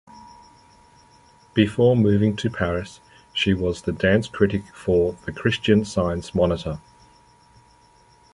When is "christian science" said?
5.31-6.33